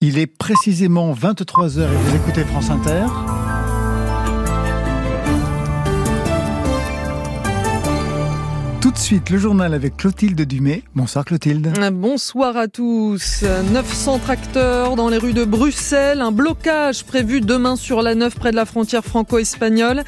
Il 0.00 0.18
est 0.18 0.26
précisément 0.26 1.12
23h 1.12 1.82
et 1.82 1.96
vous 1.96 2.16
écoutez 2.16 2.42
France 2.44 2.70
Inter. 2.70 3.06
Tout 8.90 8.94
de 8.94 9.02
suite, 9.02 9.30
le 9.30 9.38
journal 9.38 9.72
avec 9.72 9.98
Clotilde 9.98 10.40
Dumay. 10.40 10.82
Bonsoir 10.96 11.24
Clotilde. 11.24 11.72
Bonsoir 11.92 12.56
à 12.56 12.66
tous. 12.66 13.44
900 13.72 14.18
tracteurs 14.18 14.96
dans 14.96 15.08
les 15.08 15.16
rues 15.16 15.32
de 15.32 15.44
Bruxelles. 15.44 16.20
Un 16.20 16.32
blocage 16.32 17.04
prévu 17.04 17.40
demain 17.40 17.76
sur 17.76 18.02
la 18.02 18.16
9 18.16 18.34
près 18.34 18.50
de 18.50 18.56
la 18.56 18.64
frontière 18.64 19.04
franco-espagnole. 19.04 20.02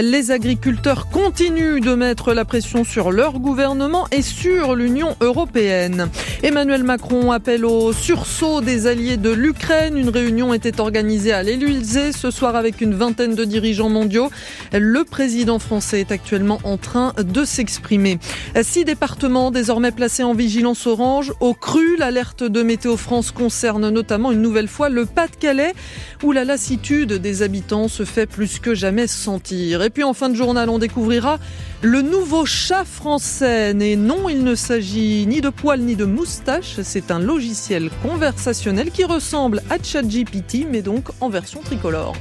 Les 0.00 0.30
agriculteurs 0.30 1.08
continuent 1.08 1.80
de 1.80 1.94
mettre 1.96 2.32
la 2.32 2.44
pression 2.44 2.84
sur 2.84 3.10
leur 3.10 3.40
gouvernement 3.40 4.06
et 4.12 4.22
sur 4.22 4.76
l'Union 4.76 5.16
européenne. 5.20 6.08
Emmanuel 6.44 6.84
Macron 6.84 7.32
appelle 7.32 7.64
au 7.64 7.92
sursaut 7.92 8.60
des 8.60 8.86
alliés 8.86 9.16
de 9.16 9.30
l'Ukraine. 9.30 9.98
Une 9.98 10.10
réunion 10.10 10.54
était 10.54 10.80
organisée 10.80 11.32
à 11.32 11.42
l'Élysée 11.42 12.12
ce 12.12 12.30
soir 12.30 12.54
avec 12.54 12.82
une 12.82 12.94
vingtaine 12.94 13.34
de 13.34 13.44
dirigeants 13.44 13.90
mondiaux. 13.90 14.30
Le 14.72 15.02
président 15.02 15.58
français 15.58 15.98
est 15.98 16.12
actuellement 16.12 16.60
en 16.62 16.76
train 16.76 17.14
de 17.18 17.44
s'exprimer. 17.44 18.20
Six 18.60 18.84
départements 18.84 19.50
désormais 19.50 19.92
placés 19.92 20.22
en 20.22 20.34
vigilance 20.34 20.86
orange. 20.86 21.32
Au 21.40 21.54
cru, 21.54 21.96
l'alerte 21.96 22.42
de 22.42 22.62
Météo 22.62 22.96
France 22.96 23.30
concerne 23.30 23.88
notamment 23.90 24.32
une 24.32 24.42
nouvelle 24.42 24.68
fois 24.68 24.88
le 24.88 25.06
Pas-de-Calais, 25.06 25.74
où 26.22 26.32
la 26.32 26.44
lassitude 26.44 27.14
des 27.14 27.42
habitants 27.42 27.88
se 27.88 28.04
fait 28.04 28.26
plus 28.26 28.58
que 28.58 28.74
jamais 28.74 29.06
sentir. 29.06 29.82
Et 29.82 29.90
puis 29.90 30.04
en 30.04 30.14
fin 30.14 30.28
de 30.28 30.34
journal, 30.34 30.68
on 30.70 30.78
découvrira 30.78 31.38
le 31.82 32.02
nouveau 32.02 32.44
chat 32.46 32.84
français. 32.84 33.74
Et 33.80 33.96
non, 33.96 34.28
il 34.28 34.44
ne 34.44 34.54
s'agit 34.54 35.26
ni 35.26 35.40
de 35.40 35.50
poils 35.50 35.80
ni 35.80 35.96
de 35.96 36.04
moustache. 36.04 36.80
C'est 36.82 37.10
un 37.10 37.18
logiciel 37.18 37.90
conversationnel 38.02 38.90
qui 38.90 39.04
ressemble 39.04 39.62
à 39.70 39.76
ChatGPT, 39.82 40.66
mais 40.70 40.82
donc 40.82 41.08
en 41.20 41.28
version 41.28 41.60
tricolore. 41.60 42.14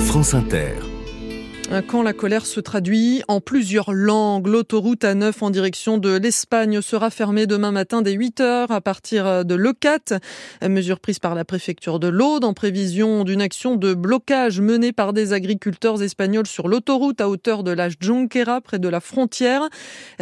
France 0.00 0.34
Inter. 0.34 0.93
Quand 1.82 2.02
la 2.02 2.12
colère 2.12 2.46
se 2.46 2.60
traduit 2.60 3.22
en 3.26 3.40
plusieurs 3.40 3.92
langues, 3.92 4.46
l'autoroute 4.46 5.02
A9 5.02 5.32
en 5.40 5.50
direction 5.50 5.98
de 5.98 6.16
l'Espagne 6.16 6.80
sera 6.80 7.10
fermée 7.10 7.48
demain 7.48 7.72
matin 7.72 8.00
dès 8.00 8.12
8 8.12 8.40
heures 8.40 8.70
à 8.70 8.80
partir 8.80 9.44
de 9.44 9.54
Leucate. 9.56 10.12
Mesure 10.62 11.00
prise 11.00 11.18
par 11.18 11.34
la 11.34 11.44
préfecture 11.44 11.98
de 11.98 12.06
l'Aude 12.06 12.44
en 12.44 12.54
prévision 12.54 13.24
d'une 13.24 13.40
action 13.42 13.74
de 13.74 13.92
blocage 13.92 14.60
menée 14.60 14.92
par 14.92 15.12
des 15.12 15.32
agriculteurs 15.32 16.00
espagnols 16.00 16.46
sur 16.46 16.68
l'autoroute 16.68 17.20
à 17.20 17.28
hauteur 17.28 17.64
de 17.64 17.72
la 17.72 17.88
Jonquera 17.88 18.60
près 18.60 18.78
de 18.78 18.88
la 18.88 19.00
frontière. 19.00 19.68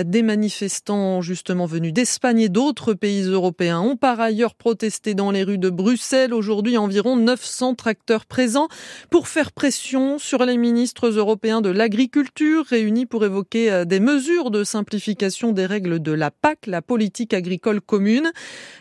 Des 0.02 0.22
manifestants 0.22 1.20
justement 1.20 1.66
venus 1.66 1.92
d'Espagne 1.92 2.40
et 2.40 2.48
d'autres 2.48 2.94
pays 2.94 3.24
européens 3.24 3.80
ont 3.80 3.96
par 3.96 4.20
ailleurs 4.20 4.54
protesté 4.54 5.14
dans 5.14 5.30
les 5.30 5.42
rues 5.42 5.58
de 5.58 5.70
Bruxelles. 5.70 6.32
Aujourd'hui, 6.32 6.78
environ 6.78 7.16
900 7.16 7.74
tracteurs 7.74 8.24
présents 8.24 8.68
pour 9.10 9.28
faire 9.28 9.52
pression 9.52 10.18
sur 10.18 10.46
les 10.46 10.56
ministres 10.56 11.08
européens 11.08 11.41
de 11.42 11.70
l'agriculture 11.70 12.64
réunis 12.64 13.04
pour 13.04 13.24
évoquer 13.24 13.72
euh, 13.72 13.84
des 13.84 13.98
mesures 13.98 14.52
de 14.52 14.62
simplification 14.62 15.50
des 15.50 15.66
règles 15.66 16.00
de 16.00 16.12
la 16.12 16.30
PAC, 16.30 16.68
la 16.68 16.82
politique 16.82 17.34
agricole 17.34 17.80
commune. 17.80 18.30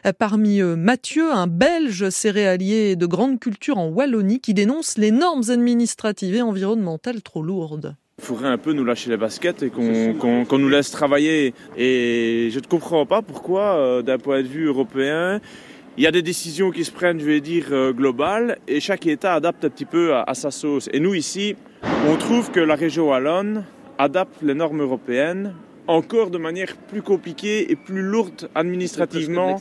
Euh, 0.05 0.11
parmi 0.17 0.59
eux, 0.59 0.75
Mathieu, 0.75 1.31
un 1.31 1.47
Belge 1.47 2.11
céréalier 2.11 2.95
de 2.95 3.05
grande 3.07 3.39
culture 3.39 3.79
en 3.79 3.87
Wallonie 3.87 4.39
qui 4.39 4.53
dénonce 4.53 4.99
les 4.99 5.09
normes 5.09 5.41
administratives 5.49 6.35
et 6.35 6.43
environnementales 6.43 7.23
trop 7.23 7.41
lourdes. 7.41 7.95
Il 8.19 8.25
faudrait 8.25 8.49
un 8.49 8.59
peu 8.59 8.73
nous 8.73 8.85
lâcher 8.85 9.09
les 9.09 9.17
baskets 9.17 9.63
et 9.63 9.71
qu'on 9.71 10.59
nous 10.59 10.69
laisse 10.69 10.91
travailler. 10.91 11.55
Et 11.77 12.49
je 12.51 12.59
ne 12.59 12.65
comprends 12.65 13.07
pas 13.07 13.23
pourquoi, 13.23 13.75
euh, 13.75 14.01
d'un 14.03 14.19
point 14.19 14.43
de 14.43 14.47
vue 14.47 14.65
européen, 14.65 15.41
il 15.97 16.03
y 16.03 16.07
a 16.07 16.11
des 16.11 16.21
décisions 16.21 16.71
qui 16.71 16.85
se 16.85 16.91
prennent, 16.91 17.19
je 17.19 17.25
vais 17.25 17.41
dire, 17.41 17.65
globales, 17.93 18.57
et 18.67 18.79
chaque 18.79 19.05
État 19.07 19.33
adapte 19.33 19.65
un 19.65 19.69
petit 19.69 19.85
peu 19.85 20.13
à, 20.13 20.23
à 20.23 20.33
sa 20.33 20.51
sauce. 20.51 20.89
Et 20.93 20.99
nous, 20.99 21.13
ici, 21.13 21.55
on 22.07 22.15
trouve 22.15 22.51
que 22.51 22.59
la 22.59 22.75
région 22.75 23.09
wallonne 23.09 23.65
adapte 23.97 24.41
les 24.41 24.53
normes 24.53 24.81
européennes 24.81 25.53
encore 25.87 26.29
de 26.29 26.37
manière 26.37 26.75
plus 26.75 27.01
compliquée 27.01 27.71
et 27.71 27.75
plus 27.75 28.01
lourde 28.01 28.49
administrativement. 28.55 29.59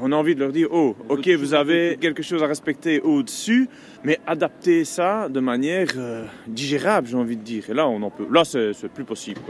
On 0.00 0.12
a 0.12 0.16
envie 0.16 0.34
de 0.34 0.40
leur 0.40 0.52
dire, 0.52 0.68
oh, 0.70 0.96
ok, 1.08 1.28
vous 1.28 1.54
avez 1.54 1.96
quelque 2.00 2.22
chose 2.22 2.42
à 2.42 2.46
respecter 2.46 3.00
au-dessus, 3.00 3.68
mais 4.04 4.18
adaptez 4.26 4.84
ça 4.84 5.28
de 5.28 5.40
manière 5.40 5.88
euh, 5.96 6.24
digérable, 6.46 7.08
j'ai 7.08 7.16
envie 7.16 7.36
de 7.36 7.42
dire. 7.42 7.70
Et 7.70 7.74
là, 7.74 7.88
on 7.88 8.02
en 8.02 8.10
peut. 8.10 8.26
Là, 8.30 8.44
c'est 8.44 8.88
plus 8.92 9.04
possible. 9.04 9.40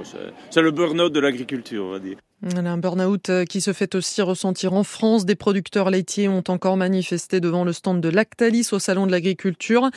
C'est 0.50 0.62
le 0.62 0.70
burn-out 0.70 1.12
de 1.12 1.20
l'agriculture, 1.20 1.84
on 1.84 1.90
va 1.90 1.98
dire. 1.98 2.18
Un 2.56 2.78
burn-out 2.78 3.30
euh, 3.30 3.44
qui 3.44 3.60
se 3.60 3.72
fait 3.72 3.96
aussi 3.96 4.22
ressentir 4.22 4.72
en 4.72 4.84
France. 4.84 5.26
Des 5.26 5.34
producteurs 5.34 5.90
laitiers 5.90 6.28
ont 6.28 6.44
encore 6.46 6.76
manifesté 6.76 7.40
devant 7.40 7.64
le 7.64 7.72
stand 7.72 8.00
de 8.00 8.08
Lactalis 8.08 8.68
au 8.70 8.78
Salon 8.78 9.08
de 9.08 9.10
l'Agriculture. 9.10 9.90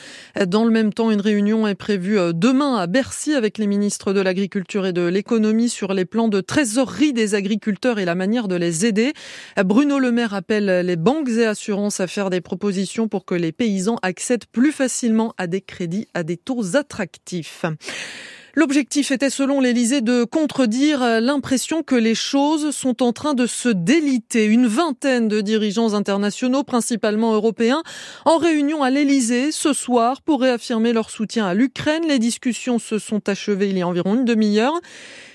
Dans 0.47 0.65
le 0.65 0.71
même 0.71 0.91
temps, 0.91 1.11
une 1.11 1.21
réunion 1.21 1.67
est 1.67 1.75
prévue 1.75 2.17
euh, 2.17 2.33
demain 2.33 2.77
à 2.77 2.87
Bercy 2.87 3.35
avec 3.35 3.59
les 3.59 3.67
ministres 3.67 4.11
de 4.11 4.21
l'Agriculture 4.21 4.87
et 4.87 4.93
de 4.93 5.05
l'Économie 5.05 5.69
sur 5.69 5.93
les 5.93 6.05
plans 6.05 6.20
de 6.27 6.41
trésorerie 6.41 7.13
des 7.13 7.35
agriculteurs 7.35 7.99
et 7.99 8.05
la 8.05 8.15
manière 8.15 8.47
de 8.47 8.55
les 8.55 8.85
aider. 8.85 9.13
Bruno 9.63 9.99
Le 9.99 10.11
Maire 10.11 10.33
appelle 10.33 10.85
les 10.85 10.95
banques 10.95 11.29
et 11.29 11.45
assurances 11.45 11.99
à 11.99 12.07
faire 12.07 12.29
des 12.29 12.41
propositions 12.41 13.07
pour 13.07 13.25
que 13.25 13.35
les 13.35 13.51
paysans 13.51 13.97
accèdent 14.01 14.45
plus 14.51 14.71
facilement 14.71 15.33
à 15.37 15.47
des 15.47 15.61
crédits 15.61 16.07
à 16.13 16.23
des 16.23 16.37
taux 16.37 16.75
attractifs. 16.75 17.65
L'objectif 18.53 19.11
était, 19.11 19.29
selon 19.29 19.61
l'Élysée, 19.61 20.01
de 20.01 20.25
contredire 20.25 21.21
l'impression 21.21 21.83
que 21.83 21.95
les 21.95 22.15
choses 22.15 22.71
sont 22.71 23.01
en 23.01 23.13
train 23.13 23.33
de 23.33 23.45
se 23.45 23.69
déliter. 23.69 24.45
Une 24.45 24.67
vingtaine 24.67 25.27
de 25.27 25.39
dirigeants 25.39 25.93
internationaux, 25.93 26.63
principalement 26.63 27.33
européens, 27.33 27.81
en 28.25 28.37
réunion 28.37 28.83
à 28.83 28.89
l'Élysée 28.89 29.51
ce 29.51 29.71
soir 29.71 30.21
pour 30.21 30.41
réaffirmer 30.41 30.91
leur 30.91 31.09
soutien 31.09 31.45
à 31.45 31.53
l'Ukraine. 31.53 32.03
Les 32.07 32.19
discussions 32.19 32.77
se 32.77 32.99
sont 32.99 33.29
achevées 33.29 33.69
il 33.69 33.77
y 33.77 33.81
a 33.81 33.87
environ 33.87 34.15
une 34.15 34.25
demi-heure. 34.25 34.79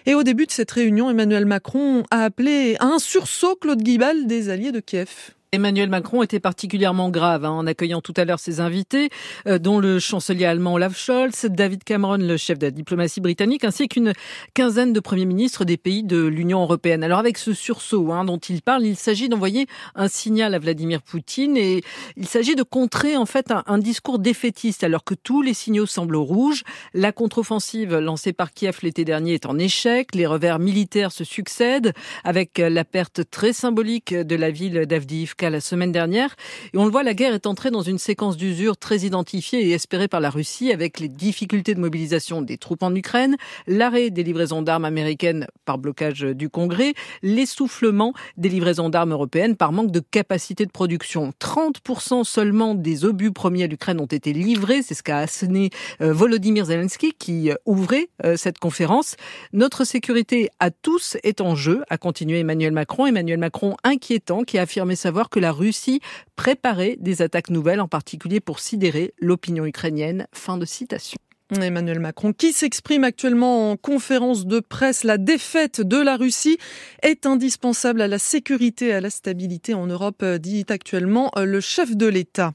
Et 0.05 0.15
au 0.15 0.22
début 0.22 0.47
de 0.47 0.53
cette 0.53 0.71
réunion, 0.71 1.10
Emmanuel 1.10 1.47
Macron 1.47 2.05
a 2.10 2.22
appelé 2.25 2.76
à 2.81 2.87
un 2.87 2.99
sursaut 2.99 3.56
Claude 3.56 3.82
Guibal 3.82 4.26
des 4.26 4.50
alliés 4.50 4.72
de 4.72 4.81
Kiev. 4.81 5.32
Emmanuel 5.56 5.89
Macron 5.89 6.22
était 6.22 6.39
particulièrement 6.39 7.09
grave 7.09 7.47
hein, 7.47 7.50
en 7.50 7.67
accueillant 7.67 8.03
tout 8.03 8.12
à 8.19 8.27
l'heure 8.27 8.39
ses 8.39 8.61
invités, 8.61 9.09
euh, 9.47 9.59
dont 9.59 9.78
le 9.78 9.99
chancelier 9.99 10.44
allemand 10.44 10.75
Olaf 10.75 10.94
Scholz, 10.99 11.47
David 11.47 11.83
Cameron, 11.83 12.19
le 12.19 12.37
chef 12.37 12.59
de 12.59 12.67
la 12.67 12.71
diplomatie 12.71 13.22
britannique, 13.22 13.65
ainsi 13.65 13.89
qu'une 13.89 14.12
quinzaine 14.53 14.93
de 14.93 15.00
premiers 15.00 15.25
ministres 15.25 15.65
des 15.65 15.78
pays 15.78 16.03
de 16.03 16.27
l'Union 16.27 16.61
européenne. 16.61 17.03
Alors 17.03 17.19
avec 17.19 17.39
ce 17.39 17.55
sursaut 17.55 18.12
hein, 18.12 18.27
dont 18.27 18.37
il 18.37 18.61
parle, 18.61 18.84
il 18.84 18.97
s'agit 18.97 19.31
d'envoyer 19.31 19.67
un 19.94 20.09
signal 20.09 20.55
à 20.55 20.59
Vladimir 20.59 21.00
Poutine 21.00 21.56
et 21.56 21.83
il 22.19 22.28
s'agit 22.28 22.55
de 22.55 22.62
contrer 22.62 23.17
en 23.17 23.25
fait 23.25 23.50
un, 23.50 23.78
discours 23.78 24.19
défaitiste 24.19 24.84
alors 24.84 25.05
que 25.05 25.15
tous 25.15 25.41
les 25.41 25.55
signaux 25.55 25.87
semblent 25.87 26.17
rouges. 26.17 26.65
La 26.93 27.12
contre-offensive 27.12 27.97
lancée 27.97 28.34
par 28.34 28.53
Kiev 28.53 28.81
l'été 28.83 29.06
dernier 29.06 29.33
est 29.33 29.47
en 29.47 29.59
échec, 29.59 30.15
les 30.15 30.27
revers 30.27 30.59
militaires 30.59 31.12
se 31.12 31.25
succèdent 31.25 31.94
avec 32.25 32.59
la 32.59 32.84
perte 32.84 33.23
très 33.31 33.55
symbolique 33.55 34.12
de 34.12 34.37
la 34.37 34.50
ville 34.50 34.84
d'Avdiivka 34.84 35.46
la 35.51 35.61
semaine 35.61 35.93
dernière. 35.93 36.37
Et 36.73 36.79
on 36.79 36.84
le 36.84 36.91
voit, 36.91 37.03
la 37.03 37.15
guerre 37.15 37.34
est 37.34 37.47
entrée 37.47 37.71
dans 37.71 37.83
une 37.83 37.99
séquence 37.99 38.37
d'usure 38.37 38.77
très 38.77 39.01
identifiée 39.01 39.67
et 39.69 39.73
espérée 39.73 40.09
par 40.09 40.21
la 40.21 40.31
Russie 40.31 40.73
avec 40.73 41.01
les 41.01 41.09
difficultés 41.09 41.75
de 41.75 41.81
mobilisation 41.81 42.43
des 42.43 42.59
troupes 42.59 42.83
en 42.83 42.95
Ukraine, 42.95 43.37
l'arrêt 43.67 44.11
des 44.11 44.23
livraisons 44.23 44.62
d'armes 44.62 44.85
américaines 44.85 45.47
par 45.65 45.79
blocage 45.79 46.21
du 46.23 46.49
Congrès, 46.49 46.95
l'essoufflement 47.23 48.12
des 48.37 48.49
livraisons 48.49 48.89
d'armes 48.89 49.12
européennes 49.12 49.56
par 49.56 49.73
manque 49.73 49.91
de 49.91 50.01
capacité 50.01 50.67
de 50.67 50.71
production. 50.71 51.33
30% 51.41 52.25
seulement 52.25 52.75
des 52.75 53.05
obus 53.05 53.33
premiers 53.33 53.65
à 53.65 53.67
l'Ukraine 53.67 54.01
ont 54.01 54.06
été 54.06 54.33
livrés, 54.33 54.83
c'est 54.83 54.95
ce 54.95 55.03
qu'a 55.03 55.19
asséné 55.19 55.71
euh, 56.01 56.12
Volodymyr 56.12 56.67
Zelensky 56.67 57.12
qui 57.12 57.51
euh, 57.51 57.55
ouvrait 57.65 58.09
euh, 58.25 58.37
cette 58.37 58.59
conférence. 58.59 59.17
Notre 59.53 59.85
sécurité 59.85 60.49
à 60.61 60.71
tous 60.71 61.17
est 61.23 61.41
en 61.41 61.55
jeu, 61.55 61.83
a 61.89 61.99
continué 61.99 62.41
Emmanuel 62.41 62.73
Macron. 62.73 63.06
Emmanuel 63.06 63.39
Macron 63.39 63.77
inquiétant 63.85 64.43
qui 64.43 64.59
a 64.59 64.62
affirmé 64.62 64.97
savoir 64.97 65.25
que 65.31 65.41
la 65.41 65.53
Russie 65.53 66.00
préparait 66.37 66.96
des 67.00 67.23
attaques 67.23 67.50
nouvelles, 67.50 67.81
en 67.81 67.88
particulier 67.88 68.40
pour 68.40 68.61
sidérer 68.61 69.14
l'opinion 69.19 69.67
ukrainienne. 69.67 70.26
Fin 70.32 70.58
de 70.58 70.64
citation. 70.64 71.19
Emmanuel 71.54 72.00
Macron, 72.00 72.32
qui 72.32 72.52
s'exprime 72.52 73.04
actuellement 73.04 73.70
en 73.70 73.76
conférence 73.76 74.46
de 74.46 74.58
presse, 74.58 75.04
la 75.04 75.16
défaite 75.16 75.81
de 75.81 75.96
la 75.96 76.16
Russie 76.16 76.58
est 77.04 77.25
indispensable 77.25 78.00
à 78.00 78.08
la 78.08 78.19
sécurité 78.19 78.87
et 78.87 78.94
à 78.94 79.00
la 79.00 79.10
stabilité 79.10 79.72
en 79.72 79.87
Europe, 79.87 80.25
dit 80.25 80.66
actuellement 80.69 81.31
le 81.37 81.60
chef 81.60 81.96
de 81.96 82.06
l'État. 82.06 82.52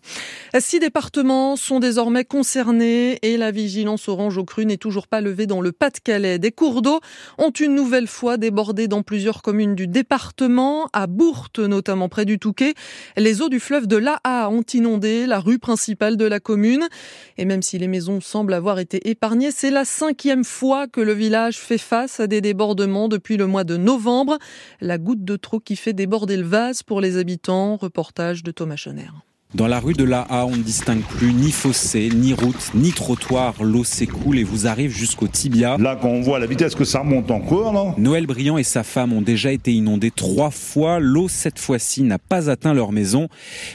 Six 0.60 0.80
départements 0.80 1.56
sont 1.56 1.80
désormais 1.80 2.26
concernés 2.26 3.18
et 3.22 3.38
la 3.38 3.52
vigilance 3.52 4.10
orange 4.10 4.38
au 4.38 4.44
cru 4.44 4.66
n'est 4.66 4.76
toujours 4.76 5.08
pas 5.08 5.22
levée 5.22 5.48
dans 5.48 5.62
le 5.62 5.72
Pas-de-Calais. 5.72 6.38
Des 6.38 6.52
cours 6.52 6.82
d'eau 6.82 7.00
ont 7.38 7.52
une 7.52 7.74
nouvelle 7.74 8.08
fois 8.08 8.36
débordé 8.36 8.90
dans 8.90 9.04
plusieurs 9.04 9.42
communes 9.42 9.74
du 9.74 9.88
département, 9.88 10.90
à 10.92 11.08
Bourte 11.08 11.60
notamment 11.60 12.10
près 12.10 12.26
du 12.26 12.40
Touquet. 12.40 12.74
Les 13.16 13.42
eaux 13.42 13.50
du 13.50 13.62
fleuve 13.62 13.88
de 13.88 13.96
l'Aa 13.96 14.50
ont 14.50 14.66
inondé 14.74 15.28
la 15.28 15.40
rue 15.40 15.60
principale 15.60 16.18
de 16.18 16.26
la 16.26 16.42
commune 16.42 16.90
et 17.38 17.46
même 17.46 17.62
si 17.62 17.78
les 17.78 17.88
maisons 17.88 18.20
semblent 18.20 18.54
avoir 18.54 18.81
été 18.82 19.10
épargnés. 19.10 19.52
C'est 19.52 19.72
la 19.72 19.86
cinquième 19.86 20.44
fois 20.44 20.88
que 20.88 21.02
le 21.02 21.14
village 21.14 21.58
fait 21.58 21.78
face 21.78 22.20
à 22.20 22.28
des 22.28 22.42
débordements 22.42 23.08
depuis 23.08 23.38
le 23.38 23.48
mois 23.48 23.64
de 23.64 23.78
novembre. 23.78 24.38
La 24.82 24.98
goutte 24.98 25.24
de 25.24 25.36
trop 25.38 25.60
qui 25.60 25.76
fait 25.76 25.94
déborder 25.94 26.38
le 26.38 26.46
vase 26.46 26.84
pour 26.84 27.00
les 27.00 27.18
habitants. 27.18 27.78
Reportage 27.78 28.44
de 28.44 28.52
Thomas 28.52 28.76
Schoner. 28.76 29.10
Dans 29.54 29.68
la 29.68 29.82
rue 29.82 29.92
de 29.92 30.06
la 30.06 30.22
A, 30.22 30.46
on 30.46 30.56
ne 30.56 30.64
distingue 30.64 31.02
plus 31.02 31.34
ni 31.34 31.52
fossé, 31.52 32.08
ni 32.16 32.34
route, 32.34 32.72
ni 32.74 32.92
trottoir. 32.92 33.62
L'eau 33.62 33.84
s'écoule 33.84 34.40
et 34.40 34.46
vous 34.46 34.66
arrive 34.66 34.96
jusqu'au 34.96 35.28
tibia. 35.28 35.76
Là, 35.78 36.00
quand 36.02 36.08
on 36.08 36.22
voit 36.22 36.40
la 36.40 36.46
vitesse 36.46 36.74
que 36.74 36.86
ça 36.86 37.00
remonte 37.00 37.30
encore, 37.32 37.74
là. 37.74 37.94
Noël 37.98 38.26
Briand 38.28 38.58
et 38.58 38.64
sa 38.64 38.84
femme 38.84 39.12
ont 39.12 39.22
déjà 39.22 39.52
été 39.52 39.74
inondés 39.74 40.10
trois 40.10 40.52
fois. 40.52 41.00
L'eau, 41.02 41.28
cette 41.28 41.60
fois-ci, 41.60 42.04
n'a 42.04 42.18
pas 42.18 42.50
atteint 42.50 42.74
leur 42.74 42.94
maison, 42.94 43.28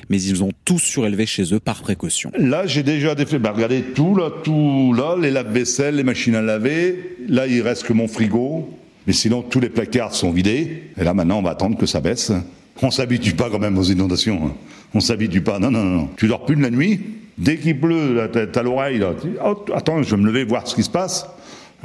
mais 0.09 0.23
ils 0.23 0.43
ont 0.43 0.53
tout 0.65 0.79
surélevé 0.79 1.27
chez 1.27 1.53
eux 1.53 1.61
par 1.61 1.83
précaution. 1.83 2.33
Là, 2.39 2.67
j'ai 2.67 2.83
déjà 2.83 3.15
des 3.15 3.27
faits. 3.27 3.43
Bah, 3.43 3.53
regardez 3.55 3.83
tout, 3.83 4.17
là, 4.17 4.31
tout, 4.43 4.95
là, 4.97 5.15
les 5.21 5.31
lave-vaisselle, 5.31 5.97
les 5.97 6.05
machines 6.05 6.37
à 6.37 6.43
laver. 6.43 7.19
Là, 7.29 7.47
il 7.47 7.61
reste 7.61 7.83
que 7.83 7.93
mon 7.93 8.09
frigo. 8.09 8.71
Mais 9.07 9.13
sinon, 9.13 9.43
tous 9.43 9.61
les 9.61 9.69
placards 9.69 10.15
sont 10.15 10.31
vidés. 10.31 10.85
Et 10.99 11.05
là, 11.05 11.13
maintenant, 11.13 11.39
on 11.39 11.43
va 11.43 11.51
attendre 11.51 11.77
que 11.77 11.85
ça 11.85 12.01
baisse. 12.01 12.33
On 12.81 12.91
s'habitue 12.91 13.35
pas 13.35 13.51
quand 13.51 13.59
même 13.59 13.77
aux 13.77 13.85
inondations. 13.85 14.55
On 14.95 15.01
s'habitue 15.01 15.43
pas. 15.43 15.59
Non, 15.59 15.71
non, 15.71 15.85
non. 15.85 16.09
Tu 16.17 16.29
dors 16.29 16.45
plus 16.45 16.57
de 16.57 16.63
la 16.63 16.71
nuit. 16.71 17.01
Dès 17.39 17.59
qu'il 17.59 17.79
pleut, 17.79 18.31
t'as 18.51 18.63
l'oreille. 18.63 19.05
Oh, 19.45 19.65
attends, 19.75 20.03
je 20.03 20.15
vais 20.15 20.21
me 20.21 20.27
lever 20.27 20.45
voir 20.45 20.67
ce 20.67 20.75
qui 20.75 20.83
se 20.83 20.91
passe 20.91 21.27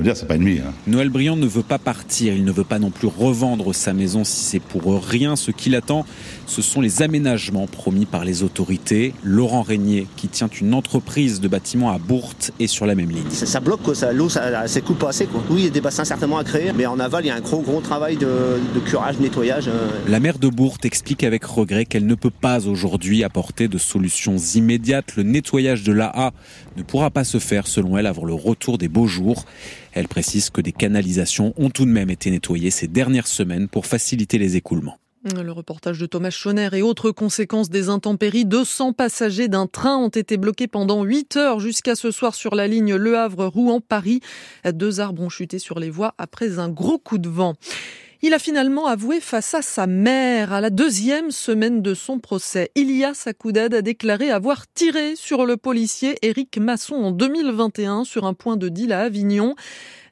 dire, 0.03 0.17
c'est 0.17 0.27
pas 0.27 0.35
ennemi. 0.35 0.59
Hein. 0.59 0.73
Noël 0.87 1.09
Briand 1.09 1.35
ne 1.35 1.45
veut 1.45 1.63
pas 1.63 1.79
partir, 1.79 2.33
il 2.33 2.43
ne 2.43 2.51
veut 2.51 2.63
pas 2.63 2.79
non 2.79 2.91
plus 2.91 3.07
revendre 3.07 3.73
sa 3.73 3.93
maison 3.93 4.23
si 4.23 4.43
c'est 4.43 4.59
pour 4.59 5.01
rien. 5.03 5.35
Ce 5.35 5.51
qu'il 5.51 5.75
attend, 5.75 6.05
ce 6.47 6.61
sont 6.61 6.81
les 6.81 7.01
aménagements 7.01 7.67
promis 7.67 8.05
par 8.05 8.25
les 8.25 8.43
autorités. 8.43 9.13
Laurent 9.23 9.61
Régnier, 9.61 10.07
qui 10.17 10.27
tient 10.27 10.49
une 10.59 10.73
entreprise 10.73 11.41
de 11.41 11.47
bâtiments 11.47 11.91
à 11.91 11.97
Bourte, 11.97 12.51
est 12.59 12.67
sur 12.67 12.85
la 12.85 12.95
même 12.95 13.09
ligne. 13.09 13.29
Ça, 13.31 13.59
bloque, 13.59 13.81
l'eau, 14.13 14.29
ça, 14.29 14.67
s'écoule 14.67 14.97
pas 14.97 15.09
assez. 15.09 15.25
Quoi. 15.25 15.43
Oui, 15.49 15.61
il 15.61 15.65
y 15.65 15.67
a 15.67 15.71
des 15.71 15.81
bassins 15.81 16.05
certainement 16.05 16.37
à 16.37 16.43
créer, 16.43 16.71
mais 16.73 16.85
en 16.85 16.99
aval, 16.99 17.25
il 17.25 17.27
y 17.27 17.31
a 17.31 17.35
un 17.35 17.41
gros, 17.41 17.61
gros 17.61 17.81
travail 17.81 18.17
de, 18.17 18.59
de 18.73 18.79
curage, 18.79 19.19
nettoyage. 19.19 19.67
Euh. 19.67 19.89
La 20.07 20.19
maire 20.19 20.39
de 20.39 20.47
Bourte 20.47 20.85
explique 20.85 21.23
avec 21.23 21.43
regret 21.43 21.85
qu'elle 21.85 22.05
ne 22.05 22.15
peut 22.15 22.31
pas 22.31 22.67
aujourd'hui 22.67 23.23
apporter 23.23 23.67
de 23.67 23.77
solutions 23.77 24.37
immédiates. 24.37 25.15
Le 25.15 25.23
nettoyage 25.23 25.83
de 25.83 25.91
l'AA 25.91 26.31
ne 26.77 26.83
pourra 26.83 27.09
pas 27.09 27.23
se 27.23 27.39
faire, 27.39 27.67
selon 27.67 27.97
elle, 27.97 28.07
avant 28.07 28.25
le 28.25 28.33
retour 28.33 28.77
des 28.77 28.87
beaux 28.87 29.07
jours. 29.07 29.45
Elle 29.93 30.07
précise 30.07 30.49
que 30.49 30.61
des 30.61 30.71
canalisations 30.71 31.53
ont 31.57 31.69
tout 31.69 31.85
de 31.85 31.91
même 31.91 32.09
été 32.09 32.31
nettoyées 32.31 32.71
ces 32.71 32.87
dernières 32.87 33.27
semaines 33.27 33.67
pour 33.67 33.85
faciliter 33.85 34.37
les 34.37 34.55
écoulements. 34.55 34.97
Le 35.23 35.51
reportage 35.51 35.99
de 35.99 36.07
Thomas 36.07 36.31
Schoner 36.31 36.69
et 36.73 36.81
autres 36.81 37.11
conséquences 37.11 37.69
des 37.69 37.89
intempéries. 37.89 38.43
200 38.43 38.93
passagers 38.93 39.49
d'un 39.49 39.67
train 39.67 39.95
ont 39.97 40.09
été 40.09 40.35
bloqués 40.37 40.67
pendant 40.67 41.03
8 41.03 41.37
heures 41.37 41.59
jusqu'à 41.59 41.95
ce 41.95 42.09
soir 42.09 42.33
sur 42.33 42.55
la 42.55 42.67
ligne 42.67 42.95
Le 42.95 43.19
Havre-Rouen-Paris. 43.19 44.21
Deux 44.65 44.99
arbres 44.99 45.21
ont 45.21 45.29
chuté 45.29 45.59
sur 45.59 45.79
les 45.79 45.91
voies 45.91 46.15
après 46.17 46.57
un 46.57 46.69
gros 46.69 46.97
coup 46.97 47.19
de 47.19 47.29
vent. 47.29 47.53
Il 48.23 48.35
a 48.35 48.39
finalement 48.39 48.85
avoué 48.85 49.19
face 49.19 49.55
à 49.55 49.63
sa 49.63 49.87
mère 49.87 50.53
à 50.53 50.61
la 50.61 50.69
deuxième 50.69 51.31
semaine 51.31 51.81
de 51.81 51.95
son 51.95 52.19
procès. 52.19 52.69
Ilias 52.75 53.23
Akoudad 53.25 53.73
a 53.73 53.81
déclaré 53.81 54.29
avoir 54.29 54.71
tiré 54.71 55.15
sur 55.15 55.47
le 55.47 55.57
policier 55.57 56.19
Éric 56.21 56.59
Masson 56.59 56.93
en 56.95 57.11
2021 57.11 58.03
sur 58.03 58.25
un 58.25 58.35
point 58.35 58.57
de 58.57 58.69
deal 58.69 58.93
à 58.93 59.01
Avignon. 59.01 59.55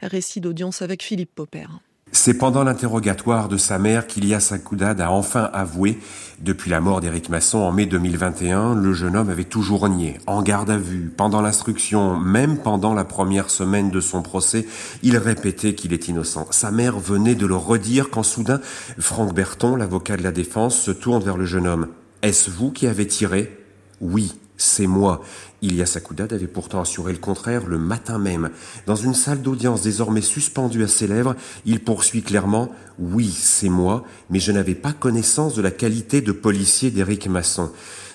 Récit 0.02 0.42
d'audience 0.42 0.82
avec 0.82 1.04
Philippe 1.04 1.36
Popper. 1.36 1.68
C'est 2.12 2.34
pendant 2.34 2.64
l'interrogatoire 2.64 3.50
de 3.50 3.58
sa 3.58 3.78
mère 3.78 4.08
qu'Ilias 4.08 4.50
Akoudad 4.52 5.00
a 5.00 5.12
enfin 5.12 5.50
avoué. 5.54 6.00
Depuis 6.42 6.72
la 6.72 6.82
mort 6.82 7.02
d'Éric 7.02 7.30
Masson 7.30 7.60
en 7.60 7.72
mai 7.72 7.86
2021, 7.86 8.74
le 8.74 8.94
jeune 8.94 9.16
homme 9.16 9.30
avait 9.30 9.44
toujours 9.44 9.88
nié. 9.88 10.18
En 10.26 10.42
garde 10.42 10.72
à 10.72 10.78
vue, 10.78 11.14
pendant 11.16 11.42
l'instruction, 11.42 12.18
même 12.18 12.58
pendant 12.58 12.96
la 12.96 13.06
première 13.06 13.52
semaine 13.52 13.92
de 13.92 14.02
son 14.02 14.24
procès, 14.24 14.66
il 15.04 15.18
répétait 15.18 15.76
qu'il 15.76 15.94
est 15.94 16.08
innocent. 16.08 16.48
Sa 16.50 16.72
mère 16.72 16.98
venait 16.98 17.36
de 17.36 17.46
le 17.46 17.56
redire 17.56 18.10
quand 18.10 18.24
soudain, 18.24 18.60
Franck 18.98 19.36
Berton, 19.36 19.76
l'avocat 19.76 20.18
de 20.18 20.24
la 20.24 20.32
défense, 20.32 20.80
se 20.80 20.92
tourne 20.92 21.24
vers 21.24 21.38
le 21.38 21.46
jeune 21.46 21.68
homme. 21.68 21.90
Est-ce 22.24 22.50
vous 22.50 22.72
qui 22.72 22.88
avez 22.88 23.06
tiré? 23.06 23.56
Oui, 24.02 24.34
c'est 24.60 24.88
moi. 24.88 25.22
Ilias 25.62 25.94
Akoudad 25.96 26.32
avait 26.34 26.48
pourtant 26.48 26.82
assuré 26.82 27.14
le 27.14 27.18
contraire 27.18 27.66
le 27.66 27.80
matin 27.80 28.20
même. 28.20 28.50
Dans 28.86 28.96
une 28.96 29.14
salle 29.14 29.42
d'audience 29.42 29.82
désormais 29.82 30.22
suspendue 30.22 30.84
à 30.84 30.88
ses 30.88 31.08
lèvres, 31.08 31.36
il 31.66 31.80
poursuit 31.80 32.22
clairement 32.22 32.70
Oui, 33.00 33.32
c'est 33.32 33.70
moi, 33.70 34.04
mais 34.30 34.40
je 34.40 34.52
n'avais 34.52 34.76
pas 34.76 34.92
connaissance 34.92 35.56
de 35.56 35.62
la 35.62 35.72
qualité 35.72 36.22
de 36.22 36.34
policier 36.34 36.92
d'Éric 36.92 37.28
Masson. 37.28 37.72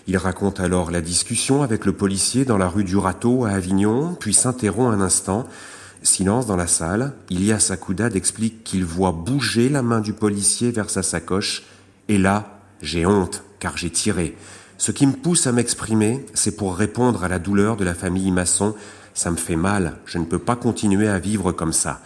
Il 0.07 0.19
raconte 0.19 0.61
alors 0.61 0.91
la 0.91 1.01
discussion 1.01 1.63
avec 1.63 1.87
le 1.87 1.95
policier 1.95 2.45
dans 2.45 2.59
la 2.59 2.69
rue 2.69 2.85
du 2.85 2.99
Râteau 2.99 3.47
à 3.47 3.51
Avignon, 3.53 4.15
puis 4.21 4.35
s'interrompt 4.35 4.95
un 4.95 5.01
instant. 5.01 5.49
Silence 6.03 6.47
dans 6.47 6.57
la 6.57 6.67
salle. 6.67 7.15
Ilias 7.31 7.71
Akoudad 7.73 8.15
explique 8.15 8.65
qu'il 8.65 8.85
voit 8.85 9.13
bouger 9.13 9.71
la 9.71 9.81
main 9.81 10.01
du 10.01 10.13
policier 10.13 10.71
vers 10.71 10.91
sa 10.91 11.03
sacoche. 11.03 11.63
Et 12.09 12.19
là, 12.19 12.61
j'ai 12.83 13.07
honte, 13.07 13.43
car 13.61 13.79
j'ai 13.79 13.89
tiré. 13.89 14.37
Ce 14.79 14.93
qui 14.93 15.07
me 15.07 15.13
pousse 15.13 15.47
à 15.47 15.53
m'exprimer, 15.53 16.25
c'est 16.35 16.57
pour 16.57 16.77
répondre 16.77 17.25
à 17.25 17.29
la 17.29 17.39
douleur 17.39 17.77
de 17.77 17.85
la 17.85 17.95
famille 17.95 18.31
Masson. 18.31 18.75
Ça 19.15 19.31
me 19.31 19.37
fait 19.37 19.57
mal, 19.57 19.97
je 20.07 20.19
ne 20.19 20.25
peux 20.25 20.39
pas 20.39 20.57
continuer 20.57 21.09
à 21.09 21.19
vivre 21.19 21.53
comme 21.53 21.73
ça. 21.73 22.01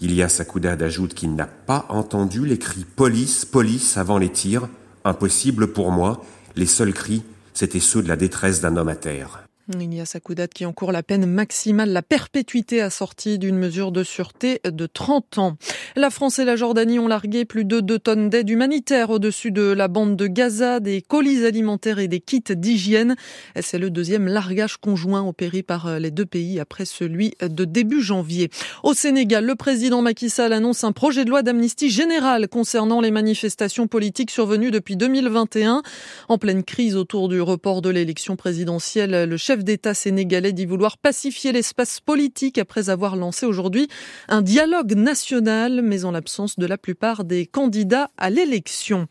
Ilias 0.00 0.38
Akoudad 0.40 0.82
ajoute 0.82 1.14
qu'il 1.14 1.34
n'a 1.34 1.46
pas 1.46 1.86
entendu 1.88 2.44
les 2.46 2.58
cris 2.58 2.84
police, 2.84 3.44
police 3.44 3.96
avant 3.96 4.18
les 4.18 4.30
tirs. 4.30 4.68
Impossible 5.04 5.68
pour 5.68 5.90
moi. 5.90 6.24
Les 6.56 6.66
seuls 6.66 6.92
cris, 6.92 7.22
c'étaient 7.54 7.80
ceux 7.80 8.02
de 8.02 8.08
la 8.08 8.16
détresse 8.16 8.60
d'un 8.60 8.76
homme 8.76 8.88
à 8.88 8.96
terre. 8.96 9.42
Ilias 9.68 10.12
Akoudad 10.14 10.48
qui 10.48 10.66
encourt 10.66 10.92
la 10.92 11.02
peine 11.02 11.26
maximale, 11.26 11.90
la 11.90 12.02
perpétuité 12.02 12.80
assortie 12.80 13.38
d'une 13.38 13.56
mesure 13.56 13.92
de 13.92 14.02
sûreté 14.02 14.60
de 14.64 14.86
30 14.86 15.38
ans. 15.38 15.56
La 15.94 16.10
France 16.10 16.38
et 16.38 16.44
la 16.44 16.56
Jordanie 16.56 16.98
ont 16.98 17.06
largué 17.06 17.44
plus 17.44 17.64
de 17.64 17.80
2 17.80 17.98
tonnes 17.98 18.28
d'aide 18.28 18.50
humanitaire 18.50 19.10
au-dessus 19.10 19.52
de 19.52 19.62
la 19.62 19.88
bande 19.88 20.16
de 20.16 20.26
Gaza, 20.26 20.80
des 20.80 21.00
colis 21.00 21.44
alimentaires 21.44 21.98
et 22.00 22.08
des 22.08 22.20
kits 22.20 22.42
d'hygiène. 22.50 23.14
C'est 23.60 23.78
le 23.78 23.90
deuxième 23.90 24.26
largage 24.26 24.78
conjoint 24.78 25.22
opéré 25.22 25.62
par 25.62 25.98
les 25.98 26.10
deux 26.10 26.26
pays 26.26 26.58
après 26.58 26.84
celui 26.84 27.34
de 27.40 27.64
début 27.64 28.02
janvier. 28.02 28.50
Au 28.82 28.94
Sénégal, 28.94 29.44
le 29.44 29.54
président 29.54 30.02
Macky 30.02 30.28
Sall 30.28 30.52
annonce 30.52 30.82
un 30.84 30.92
projet 30.92 31.24
de 31.24 31.30
loi 31.30 31.42
d'amnistie 31.42 31.90
générale 31.90 32.48
concernant 32.48 33.00
les 33.00 33.10
manifestations 33.10 33.86
politiques 33.86 34.30
survenues 34.30 34.70
depuis 34.70 34.96
2021. 34.96 35.82
En 36.28 36.38
pleine 36.38 36.64
crise 36.64 36.96
autour 36.96 37.28
du 37.28 37.40
report 37.40 37.80
de 37.82 37.90
l'élection 37.90 38.34
présidentielle, 38.36 39.36
chef 39.52 39.64
d'État 39.64 39.92
sénégalais 39.92 40.54
dit 40.54 40.64
vouloir 40.64 40.96
pacifier 40.96 41.52
l'espace 41.52 42.00
politique 42.00 42.56
après 42.56 42.88
avoir 42.88 43.16
lancé 43.16 43.44
aujourd'hui 43.44 43.86
un 44.28 44.40
dialogue 44.40 44.94
national, 44.94 45.82
mais 45.82 46.06
en 46.06 46.10
l'absence 46.10 46.58
de 46.58 46.64
la 46.64 46.78
plupart 46.78 47.24
des 47.24 47.44
candidats 47.44 48.08
à 48.16 48.30
l'élection. 48.30 49.08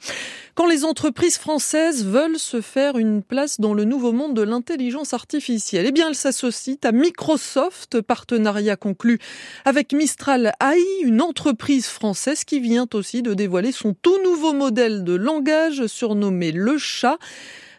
Quand 0.55 0.65
les 0.65 0.83
entreprises 0.83 1.37
françaises 1.37 2.03
veulent 2.03 2.39
se 2.39 2.59
faire 2.59 2.97
une 2.97 3.21
place 3.21 3.59
dans 3.59 3.75
le 3.75 3.83
nouveau 3.83 4.13
monde 4.13 4.35
de 4.35 4.41
l'intelligence 4.41 5.13
artificielle, 5.13 5.85
eh 5.85 5.91
bien, 5.91 6.07
elles 6.07 6.15
s'associent 6.15 6.77
à 6.85 6.91
Microsoft, 6.91 8.01
partenariat 8.01 8.77
conclu 8.77 9.19
avec 9.63 9.93
Mistral 9.93 10.53
AI, 10.59 10.79
une 11.03 11.21
entreprise 11.21 11.85
française 11.85 12.45
qui 12.45 12.59
vient 12.59 12.87
aussi 12.95 13.21
de 13.21 13.35
dévoiler 13.35 13.71
son 13.71 13.93
tout 13.93 14.17
nouveau 14.23 14.53
modèle 14.53 15.03
de 15.03 15.13
langage 15.13 15.85
surnommé 15.85 16.51
le 16.51 16.79
chat. 16.79 17.19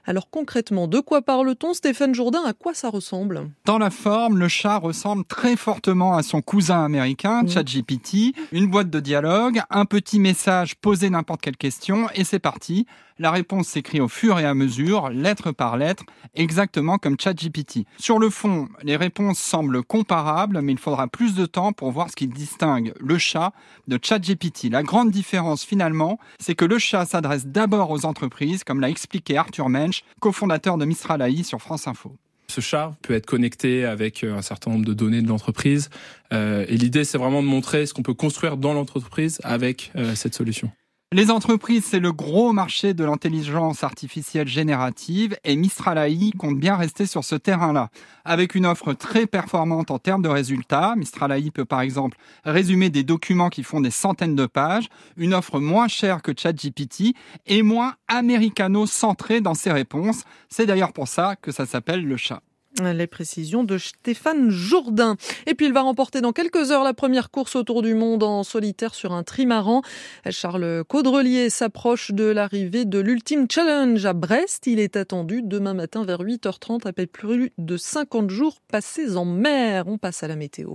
Alors 0.04 0.30
concrètement, 0.30 0.88
de 0.88 0.98
quoi 0.98 1.22
parle-t-on 1.22 1.74
Stéphane 1.74 2.12
Jourdain, 2.12 2.42
à 2.44 2.52
quoi 2.52 2.74
ça 2.74 2.88
ressemble? 2.90 3.48
Dans 3.64 3.78
la 3.78 3.90
forme, 3.90 4.36
le 4.36 4.48
chat 4.48 4.78
ressemble 4.78 5.24
très 5.24 5.54
fortement 5.54 6.16
à 6.16 6.24
son 6.24 6.42
cousin 6.42 6.84
américain, 6.84 7.46
ChatGPT. 7.46 8.34
Une 8.50 8.66
boîte 8.66 8.90
de 8.90 8.98
dialogue, 8.98 9.60
un 9.70 9.84
petit 9.84 10.18
message, 10.18 10.74
poser 10.74 11.08
n'importe 11.08 11.40
quelle 11.40 11.56
question, 11.56 12.08
et 12.16 12.24
c'est 12.24 12.40
parti. 12.40 12.86
La 13.18 13.30
réponse 13.30 13.68
s'écrit 13.68 14.00
au 14.00 14.08
fur 14.08 14.38
et 14.38 14.44
à 14.44 14.54
mesure, 14.54 15.10
lettre 15.10 15.52
par 15.52 15.76
lettre, 15.76 16.04
exactement 16.34 16.98
comme 16.98 17.16
ChatGPT. 17.18 17.84
Sur 17.98 18.18
le 18.18 18.30
fond, 18.30 18.68
les 18.82 18.96
réponses 18.96 19.38
semblent 19.38 19.82
comparables, 19.82 20.60
mais 20.62 20.72
il 20.72 20.78
faudra 20.78 21.08
plus 21.08 21.34
de 21.34 21.46
temps 21.46 21.72
pour 21.72 21.92
voir 21.92 22.10
ce 22.10 22.16
qui 22.16 22.26
distingue 22.26 22.92
le 23.00 23.18
chat 23.18 23.52
de 23.88 23.98
ChatGPT. 24.00 24.70
La 24.70 24.82
grande 24.82 25.10
différence 25.10 25.64
finalement, 25.64 26.18
c'est 26.38 26.54
que 26.54 26.64
le 26.64 26.78
chat 26.78 27.06
s'adresse 27.06 27.46
d'abord 27.46 27.90
aux 27.90 28.06
entreprises, 28.06 28.64
comme 28.64 28.80
l'a 28.80 28.90
expliqué 28.90 29.36
Arthur 29.36 29.68
Mensch, 29.68 30.04
cofondateur 30.20 30.78
de 30.78 30.84
Mistral 30.84 31.22
AI 31.22 31.42
sur 31.42 31.60
France 31.60 31.86
Info. 31.86 32.16
Ce 32.48 32.60
chat 32.60 32.94
peut 33.00 33.14
être 33.14 33.24
connecté 33.24 33.86
avec 33.86 34.24
euh, 34.24 34.36
un 34.36 34.42
certain 34.42 34.72
nombre 34.72 34.84
de 34.84 34.92
données 34.92 35.22
de 35.22 35.28
l'entreprise. 35.28 35.88
Euh, 36.34 36.66
et 36.68 36.76
l'idée, 36.76 37.04
c'est 37.04 37.16
vraiment 37.16 37.42
de 37.42 37.48
montrer 37.48 37.86
ce 37.86 37.94
qu'on 37.94 38.02
peut 38.02 38.12
construire 38.12 38.58
dans 38.58 38.74
l'entreprise 38.74 39.40
avec 39.42 39.90
euh, 39.96 40.14
cette 40.14 40.34
solution. 40.34 40.70
Les 41.12 41.30
entreprises, 41.30 41.84
c'est 41.84 42.00
le 42.00 42.10
gros 42.10 42.54
marché 42.54 42.94
de 42.94 43.04
l'intelligence 43.04 43.84
artificielle 43.84 44.48
générative 44.48 45.36
et 45.44 45.56
Mistral 45.56 45.98
AI 45.98 46.30
compte 46.38 46.58
bien 46.58 46.74
rester 46.74 47.04
sur 47.04 47.22
ce 47.22 47.34
terrain-là. 47.34 47.90
Avec 48.24 48.54
une 48.54 48.64
offre 48.64 48.94
très 48.94 49.26
performante 49.26 49.90
en 49.90 49.98
termes 49.98 50.22
de 50.22 50.30
résultats, 50.30 50.94
Mistral 50.96 51.32
AI 51.32 51.50
peut 51.50 51.66
par 51.66 51.82
exemple 51.82 52.16
résumer 52.44 52.88
des 52.88 53.04
documents 53.04 53.50
qui 53.50 53.62
font 53.62 53.82
des 53.82 53.90
centaines 53.90 54.34
de 54.34 54.46
pages, 54.46 54.88
une 55.18 55.34
offre 55.34 55.60
moins 55.60 55.86
chère 55.86 56.22
que 56.22 56.32
ChatGPT 56.34 57.14
et 57.44 57.60
moins 57.60 57.92
américano-centrée 58.08 59.42
dans 59.42 59.52
ses 59.52 59.70
réponses. 59.70 60.24
C'est 60.48 60.64
d'ailleurs 60.64 60.94
pour 60.94 61.08
ça 61.08 61.36
que 61.36 61.52
ça 61.52 61.66
s'appelle 61.66 62.06
le 62.06 62.16
chat. 62.16 62.40
Les 62.80 63.06
précisions 63.06 63.64
de 63.64 63.76
Stéphane 63.76 64.48
Jourdain. 64.50 65.16
Et 65.46 65.54
puis 65.54 65.66
il 65.66 65.72
va 65.72 65.82
remporter 65.82 66.20
dans 66.20 66.32
quelques 66.32 66.70
heures 66.70 66.84
la 66.84 66.94
première 66.94 67.30
course 67.30 67.54
autour 67.54 67.82
du 67.82 67.94
monde 67.94 68.22
en 68.22 68.44
solitaire 68.44 68.94
sur 68.94 69.12
un 69.12 69.22
trimaran. 69.22 69.82
Charles 70.30 70.82
Caudrelier 70.88 71.50
s'approche 71.50 72.12
de 72.12 72.24
l'arrivée 72.24 72.84
de 72.84 72.98
l'Ultime 72.98 73.46
Challenge 73.50 74.04
à 74.06 74.14
Brest. 74.14 74.66
Il 74.66 74.80
est 74.80 74.96
attendu 74.96 75.42
demain 75.42 75.74
matin 75.74 76.04
vers 76.04 76.22
8h30 76.22 76.86
après 76.86 77.06
plus 77.06 77.52
de 77.58 77.76
50 77.76 78.30
jours 78.30 78.56
passés 78.70 79.16
en 79.16 79.26
mer. 79.26 79.84
On 79.86 79.98
passe 79.98 80.22
à 80.22 80.28
la 80.28 80.36
météo. 80.36 80.74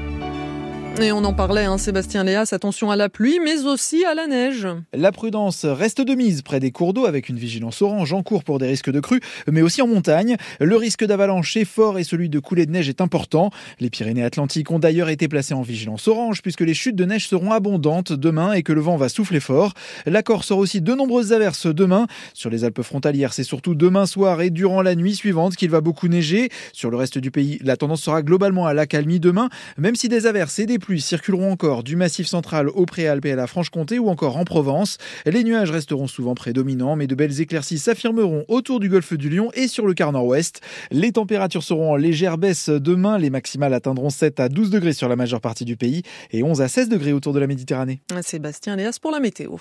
Et 0.99 1.11
on 1.11 1.23
en 1.23 1.33
parlait, 1.33 1.65
hein, 1.65 1.79
Sébastien 1.79 2.23
Léas, 2.23 2.49
attention 2.51 2.91
à 2.91 2.95
la 2.95 3.09
pluie, 3.09 3.39
mais 3.43 3.63
aussi 3.65 4.05
à 4.05 4.13
la 4.13 4.27
neige. 4.27 4.67
La 4.93 5.11
prudence 5.11 5.65
reste 5.65 6.01
de 6.01 6.13
mise 6.13 6.43
près 6.43 6.59
des 6.59 6.71
cours 6.71 6.93
d'eau 6.93 7.05
avec 7.05 7.27
une 7.27 7.37
vigilance 7.37 7.81
orange 7.81 8.13
en 8.13 8.21
cours 8.21 8.43
pour 8.43 8.59
des 8.59 8.67
risques 8.67 8.91
de 8.91 8.99
crue, 8.99 9.19
mais 9.49 9.63
aussi 9.63 9.81
en 9.81 9.87
montagne. 9.87 10.35
Le 10.59 10.75
risque 10.75 11.03
d'avalanche 11.03 11.57
est 11.57 11.65
fort 11.65 11.97
et 11.97 12.03
celui 12.03 12.29
de 12.29 12.37
coulée 12.39 12.67
de 12.67 12.71
neige 12.71 12.87
est 12.87 13.01
important. 13.01 13.49
Les 13.79 13.89
Pyrénées-Atlantiques 13.89 14.69
ont 14.69 14.77
d'ailleurs 14.77 15.09
été 15.09 15.27
placées 15.27 15.55
en 15.55 15.63
vigilance 15.63 16.07
orange 16.07 16.43
puisque 16.43 16.61
les 16.61 16.75
chutes 16.75 16.97
de 16.97 17.05
neige 17.05 17.27
seront 17.27 17.51
abondantes 17.51 18.13
demain 18.13 18.53
et 18.53 18.61
que 18.61 18.73
le 18.73 18.81
vent 18.81 18.97
va 18.97 19.09
souffler 19.09 19.39
fort. 19.39 19.73
La 20.05 20.21
Corse 20.21 20.51
aura 20.51 20.61
aussi 20.61 20.81
de 20.81 20.93
nombreuses 20.93 21.33
averses 21.33 21.65
demain. 21.65 22.05
Sur 22.35 22.51
les 22.51 22.63
Alpes 22.63 22.83
frontalières, 22.83 23.33
c'est 23.33 23.43
surtout 23.43 23.73
demain 23.73 24.05
soir 24.05 24.41
et 24.41 24.51
durant 24.51 24.83
la 24.83 24.93
nuit 24.93 25.15
suivante 25.15 25.55
qu'il 25.55 25.71
va 25.71 25.81
beaucoup 25.81 26.09
neiger. 26.09 26.49
Sur 26.73 26.91
le 26.91 26.97
reste 26.97 27.17
du 27.17 27.31
pays, 27.31 27.59
la 27.63 27.75
tendance 27.75 28.03
sera 28.03 28.21
globalement 28.21 28.67
à 28.67 28.75
l'accalmie 28.75 29.19
demain, 29.19 29.49
même 29.77 29.95
si 29.95 30.09
des 30.09 30.27
averses 30.27 30.59
et 30.59 30.67
des 30.67 30.77
pluies 30.81 30.99
circuleront 30.99 31.49
encore 31.49 31.83
du 31.83 31.95
massif 31.95 32.27
central 32.27 32.67
au 32.67 32.85
Préalpes 32.85 33.27
à 33.27 33.35
la 33.35 33.47
Franche-Comté 33.47 33.99
ou 33.99 34.09
encore 34.09 34.35
en 34.35 34.43
Provence. 34.43 34.97
Les 35.25 35.45
nuages 35.45 35.71
resteront 35.71 36.07
souvent 36.07 36.35
prédominants, 36.35 36.97
mais 36.97 37.07
de 37.07 37.15
belles 37.15 37.39
éclaircies 37.39 37.79
s'affirmeront 37.79 38.43
autour 38.49 38.81
du 38.81 38.89
golfe 38.89 39.13
du 39.13 39.29
Lion 39.29 39.49
et 39.53 39.69
sur 39.69 39.87
le 39.87 39.93
quart 39.93 40.11
nord-ouest. 40.11 40.59
Les 40.91 41.13
températures 41.13 41.63
seront 41.63 41.93
en 41.93 41.95
légère 41.95 42.37
baisse 42.37 42.67
demain. 42.67 43.17
Les 43.17 43.29
maximales 43.29 43.73
atteindront 43.73 44.09
7 44.09 44.41
à 44.41 44.49
12 44.49 44.71
degrés 44.71 44.93
sur 44.93 45.07
la 45.07 45.15
majeure 45.15 45.39
partie 45.39 45.63
du 45.63 45.77
pays 45.77 46.01
et 46.31 46.43
11 46.43 46.61
à 46.61 46.67
16 46.67 46.89
degrés 46.89 47.13
autour 47.13 47.31
de 47.31 47.39
la 47.39 47.47
Méditerranée. 47.47 48.01
Sébastien 48.21 48.75
Léas 48.75 48.97
pour 49.01 49.11
la 49.11 49.19
météo. 49.19 49.57